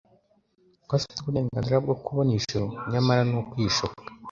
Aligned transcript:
ko 0.87 0.91
afite 0.97 1.15
uburenganzira 1.19 1.77
bwo 1.83 1.95
kubona 2.05 2.31
ijuru, 2.39 2.65
nyamara 2.91 3.21
ni 3.29 3.35
ukwishuka. 3.41 3.99